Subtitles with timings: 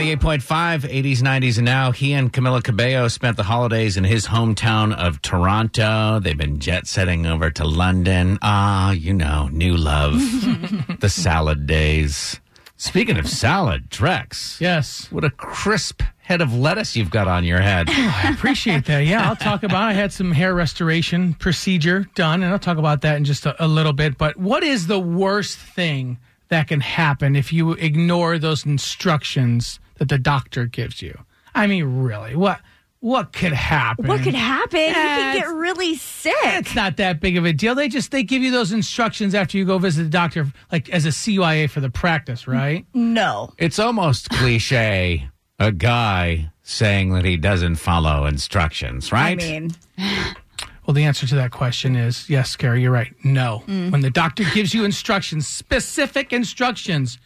[0.00, 4.96] 98.5, 80s, 90s, and now he and Camila Cabello spent the holidays in his hometown
[4.96, 6.18] of Toronto.
[6.18, 8.38] They've been jet setting over to London.
[8.40, 10.14] Ah, you know, new love,
[11.00, 12.40] the salad days.
[12.78, 14.58] Speaking of salad, Drex.
[14.58, 15.12] Yes.
[15.12, 17.88] What a crisp head of lettuce you've got on your head.
[17.90, 19.00] I appreciate that.
[19.00, 19.82] Yeah, I'll talk about.
[19.82, 23.62] I had some hair restoration procedure done, and I'll talk about that in just a,
[23.62, 24.16] a little bit.
[24.16, 26.16] But what is the worst thing
[26.48, 31.16] that can happen if you ignore those instructions that the doctor gives you?
[31.54, 32.60] I mean, really, what
[32.98, 34.06] what could happen?
[34.08, 34.80] What could happen?
[34.80, 36.34] you Yeah, could get really sick.
[36.44, 37.74] It's not that big of a deal.
[37.74, 41.06] They just they give you those instructions after you go visit the doctor, like as
[41.06, 42.84] a CYA for the practice, right?
[42.92, 43.52] no.
[43.58, 49.32] It's almost cliche, a guy saying that he doesn't follow instructions, right?
[49.32, 49.70] I mean,
[50.86, 53.12] Well, the answer to that question is yes, Gary, you're right.
[53.24, 53.62] No.
[53.66, 53.92] Mm.
[53.92, 57.18] When the doctor gives you instructions, specific instructions,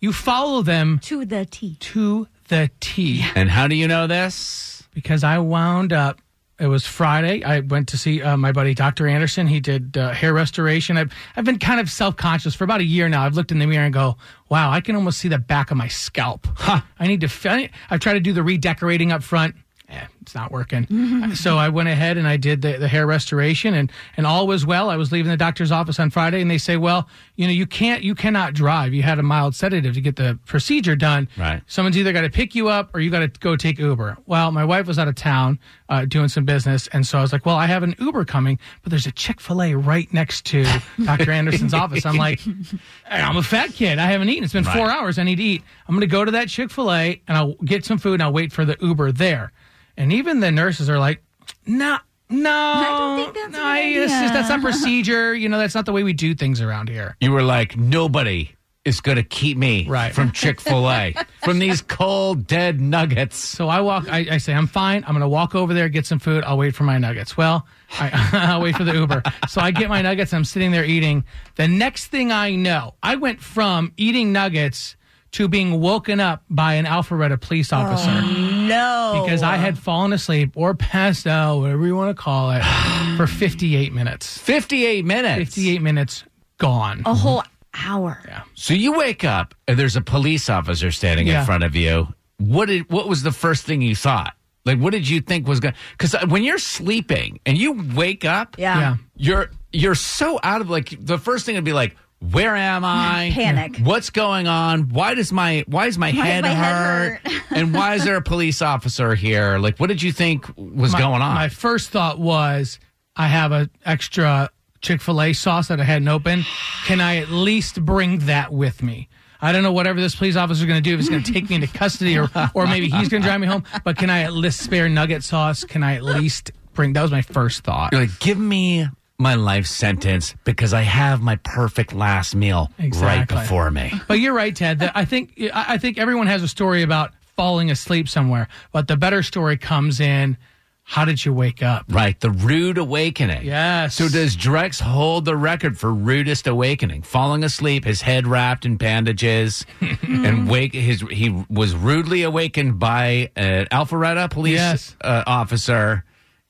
[0.00, 1.76] you follow them to the T.
[1.80, 3.24] to the T.
[3.34, 4.82] and how do you know this?
[4.92, 6.18] Because I wound up,
[6.58, 7.42] it was Friday.
[7.44, 9.06] I went to see uh, my buddy, Dr.
[9.06, 9.46] Anderson.
[9.46, 10.96] He did uh, hair restoration.
[10.98, 13.24] I've, I've been kind of self conscious for about a year now.
[13.24, 14.16] I've looked in the mirror and go,
[14.48, 16.46] wow, I can almost see the back of my scalp.
[16.66, 19.54] I need to, fi- I've tried to do the redecorating up front.
[19.88, 21.34] Eh, it's not working.
[21.34, 24.64] so I went ahead and I did the, the hair restoration and, and all was
[24.64, 24.88] well.
[24.88, 27.66] I was leaving the doctor's office on Friday and they say, well, you know, you
[27.66, 28.94] can't, you cannot drive.
[28.94, 31.28] You had a mild sedative to get the procedure done.
[31.36, 31.62] Right.
[31.66, 34.18] Someone's either got to pick you up or you got to go take Uber.
[34.26, 35.58] Well, my wife was out of town
[35.88, 36.86] uh, doing some business.
[36.92, 39.40] And so I was like, well, I have an Uber coming, but there's a Chick
[39.40, 40.64] fil A right next to
[41.04, 41.32] Dr.
[41.32, 42.06] Anderson's office.
[42.06, 43.98] I'm like, "Hey, I'm a fat kid.
[43.98, 44.44] I haven't eaten.
[44.44, 45.18] It's been four hours.
[45.18, 45.62] I need to eat.
[45.88, 48.22] I'm going to go to that Chick fil A and I'll get some food and
[48.22, 49.50] I'll wait for the Uber there.
[50.00, 51.22] And even the nurses are like,
[51.66, 51.98] no.
[52.32, 55.34] No, I don't think that's no, good it's just, that's not procedure.
[55.34, 57.16] You know, that's not the way we do things around here.
[57.20, 58.50] You were like, nobody
[58.84, 60.14] is going to keep me Right.
[60.14, 63.36] from Chick fil A, from these cold, dead nuggets.
[63.36, 64.08] So I walk.
[64.08, 65.02] I, I say I'm fine.
[65.04, 66.44] I'm going to walk over there, get some food.
[66.44, 67.36] I'll wait for my nuggets.
[67.36, 67.66] Well,
[67.98, 69.22] I, I'll wait for the Uber.
[69.48, 70.32] So I get my nuggets.
[70.32, 71.24] I'm sitting there eating.
[71.56, 74.96] The next thing I know, I went from eating nuggets
[75.32, 78.49] to being woken up by an Alpharetta police officer oh.
[78.70, 79.20] No.
[79.22, 82.62] because I had fallen asleep or passed out, whatever you want to call it,
[83.16, 84.38] for 58 minutes.
[84.38, 85.54] 58 minutes.
[85.54, 86.24] 58 minutes
[86.58, 87.00] gone.
[87.00, 87.12] a mm-hmm.
[87.14, 87.42] whole
[87.74, 88.18] hour.
[88.54, 91.40] So you wake up and there's a police officer standing Yeah.
[91.40, 92.08] in front of you.
[92.38, 94.34] What did what was the first thing you thought?
[94.64, 98.56] Like what did you think was going cuz when you're sleeping and you wake up,
[98.58, 98.78] Yeah.
[98.78, 98.96] Yeah.
[99.16, 103.30] you're you're so out of like the first thing would be like where am I?
[103.32, 103.78] Panic.
[103.78, 104.90] What's going on?
[104.90, 107.20] Why does my why is my, Why head, does my head hurt?
[107.32, 107.42] hurt?
[107.56, 109.58] and why is there a police officer here?
[109.58, 111.34] Like what did you think was my, going on?
[111.34, 112.78] My first thought was,
[113.16, 114.50] I have a extra
[114.80, 116.46] Chick Fil A sauce that I hadn't opened.
[116.86, 119.08] Can I at least bring that with me?
[119.42, 120.92] I don't know whatever this police officer is going to do.
[120.94, 123.40] If he's going to take me into custody, or or maybe he's going to drive
[123.40, 123.64] me home.
[123.84, 125.64] But can I at least spare nugget sauce?
[125.64, 126.92] Can I at least bring?
[126.92, 127.92] That was my first thought.
[127.92, 128.86] You're like, give me
[129.20, 133.92] my life sentence because I have my perfect last meal right before me.
[134.08, 134.90] But you're right, Ted.
[134.94, 138.48] I think I I think everyone has a story about falling asleep somewhere.
[138.72, 140.36] But the better story comes in.
[140.82, 141.84] How did you wake up?
[141.88, 143.44] Right, the rude awakening.
[143.44, 143.94] Yes.
[143.94, 147.02] So does Drex hold the record for rudest awakening?
[147.02, 149.64] Falling asleep, his head wrapped in bandages,
[150.02, 154.96] and wake his he was rudely awakened by an Alpharetta police Yes.
[155.02, 156.02] uh, officer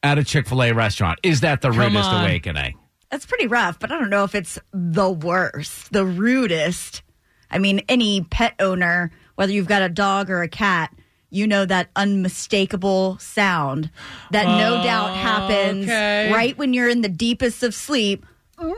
[0.03, 1.19] at a Chick Fil A restaurant.
[1.23, 2.25] Is that the Come rudest on.
[2.25, 2.75] awakening?
[3.11, 7.03] That's pretty rough, but I don't know if it's the worst, the rudest.
[7.51, 10.95] I mean, any pet owner, whether you've got a dog or a cat,
[11.31, 13.91] you know that unmistakable sound
[14.31, 16.31] that no oh, doubt happens okay.
[16.33, 18.27] right when you're in the deepest of sleep.
[18.59, 18.75] Mm.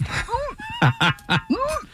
[0.00, 0.56] Mm.
[1.50, 1.88] Mm.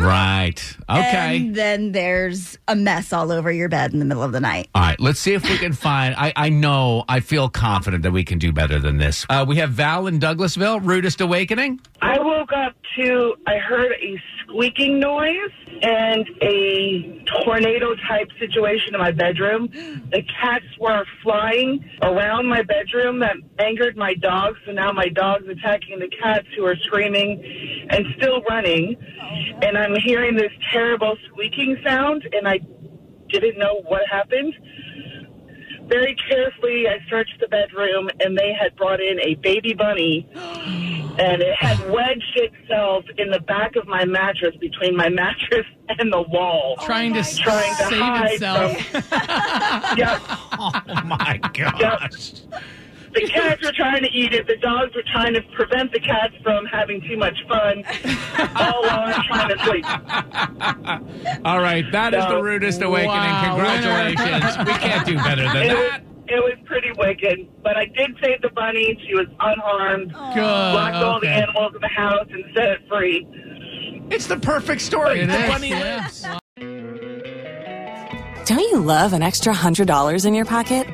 [0.00, 0.76] Right.
[0.88, 1.36] Okay.
[1.36, 4.68] And then there's a mess all over your bed in the middle of the night.
[4.74, 6.14] All right, let's see if we can find.
[6.16, 9.26] I, I know, I feel confident that we can do better than this.
[9.28, 11.80] Uh, we have Val in Douglasville, rudest awakening.
[12.00, 15.50] I woke up to, I heard a squeaking noise
[15.82, 19.68] and a tornado type situation in my bedroom.
[20.10, 24.58] The cats were flying around my bedroom that angered my dogs.
[24.66, 28.96] So now my dog's attacking the cats who are screaming and still running.
[29.62, 32.60] And I'm hearing this terrible squeaking sound and I
[33.28, 34.54] didn't know what happened.
[35.86, 40.28] very carefully, I searched the bedroom, and they had brought in a baby bunny,
[41.18, 46.12] and it had wedged itself in the back of my mattress between my mattress and
[46.12, 46.76] the wall.
[46.80, 48.80] Oh trying to Trying to save hide itself.
[48.80, 50.22] from- Yep.
[50.58, 52.32] Oh my gosh.
[53.14, 54.46] The cats were trying to eat it.
[54.46, 57.84] The dogs were trying to prevent the cats from having too much fun.
[58.56, 59.84] all while I'm trying to sleep.
[61.44, 62.36] All right, that is No.
[62.36, 63.10] the rudest awakening.
[63.12, 64.66] Wow, Congratulations.
[64.66, 66.02] we can't do better than It that.
[66.04, 66.11] was
[66.72, 68.98] pretty wicked, but I did save the bunny.
[69.06, 70.10] She was unharmed.
[70.34, 70.42] Good.
[70.42, 71.42] Locked all the okay.
[71.42, 73.26] animals in the house and set it free.
[74.10, 75.20] It's the perfect story.
[75.20, 76.08] It the is, bunny yeah.
[76.08, 76.26] lives.
[78.46, 80.86] Don't you love an extra $100 in your pocket?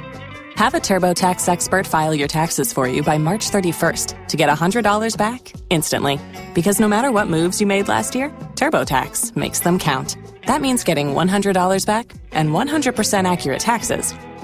[0.57, 5.17] Have a TurboTax expert file your taxes for you by March 31st to get $100
[5.17, 6.19] back instantly.
[6.55, 10.17] Because no matter what moves you made last year, TurboTax makes them count.
[10.49, 14.13] That means getting $100 back and 100% accurate taxes